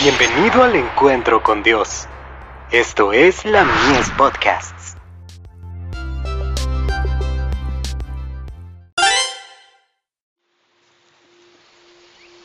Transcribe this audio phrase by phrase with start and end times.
[0.00, 2.06] Bienvenido al encuentro con Dios.
[2.70, 4.94] Esto es la Mies Podcasts.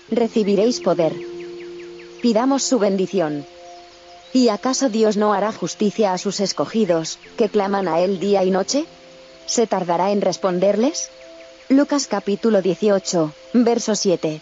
[0.09, 1.13] Recibiréis poder.
[2.23, 3.45] Pidamos su bendición.
[4.33, 8.49] ¿Y acaso Dios no hará justicia a sus escogidos, que claman a Él día y
[8.49, 8.85] noche?
[9.45, 11.11] ¿Se tardará en responderles?
[11.69, 14.41] Lucas capítulo 18, verso 7.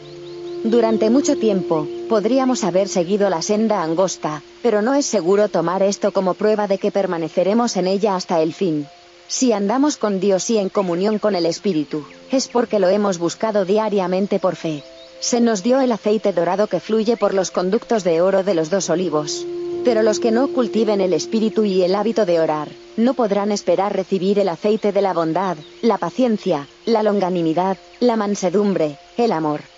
[0.64, 6.12] Durante mucho tiempo, podríamos haber seguido la senda angosta, pero no es seguro tomar esto
[6.12, 8.86] como prueba de que permaneceremos en ella hasta el fin.
[9.30, 13.64] Si andamos con Dios y en comunión con el Espíritu, es porque lo hemos buscado
[13.64, 14.84] diariamente por fe.
[15.22, 18.70] Se nos dio el aceite dorado que fluye por los conductos de oro de los
[18.70, 19.48] dos olivos.
[19.86, 22.68] Pero los que no cultiven el espíritu y el hábito de orar,
[22.98, 28.98] no podrán esperar recibir el aceite de la bondad, la paciencia, la longanimidad, la mansedumbre,
[29.16, 29.71] el amor.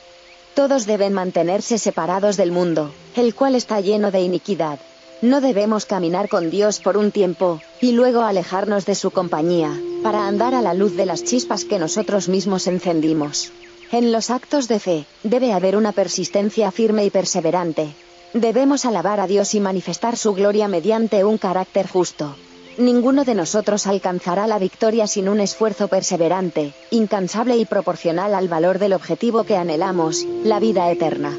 [0.53, 4.79] Todos deben mantenerse separados del mundo, el cual está lleno de iniquidad.
[5.21, 9.71] No debemos caminar con Dios por un tiempo, y luego alejarnos de su compañía,
[10.04, 13.51] para andar a la luz de las chispas que nosotros mismos encendimos.
[13.91, 17.96] En los actos de fe, debe haber una persistencia firme y perseverante.
[18.34, 22.35] Debemos alabar a Dios y manifestar su gloria mediante un carácter justo.
[22.77, 28.80] Ninguno de nosotros alcanzará la victoria sin un esfuerzo perseverante, incansable y proporcional al valor
[28.80, 31.38] del objetivo que anhelamos, la vida eterna.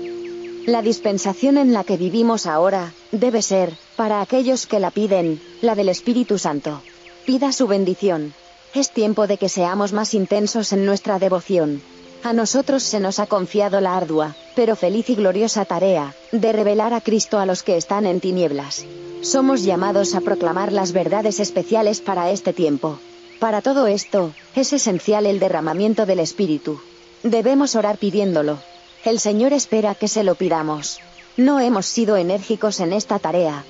[0.67, 5.75] La dispensación en la que vivimos ahora, debe ser, para aquellos que la piden, la
[5.75, 6.83] del Espíritu Santo.
[7.27, 8.33] Pida su bendición.
[8.73, 11.83] Es tiempo de que seamos más intensos en nuestra devoción.
[12.23, 16.95] A nosotros se nos ha confiado la ardua, pero feliz y gloriosa tarea, de revelar
[16.95, 18.85] a Cristo a los que están en tinieblas.
[19.25, 22.99] Somos llamados a proclamar las verdades especiales para este tiempo.
[23.39, 26.79] Para todo esto, es esencial el derramamiento del Espíritu.
[27.23, 28.59] Debemos orar pidiéndolo.
[29.03, 30.99] El Señor espera que se lo pidamos.
[31.39, 33.65] No hemos sido enérgicos en esta tarea.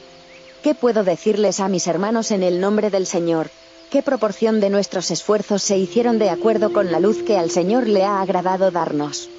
[0.64, 3.48] ¿Qué puedo decirles a mis hermanos en el nombre del Señor?
[3.91, 7.87] ¿Qué proporción de nuestros esfuerzos se hicieron de acuerdo con la luz que al Señor
[7.87, 9.31] le ha agradado darnos?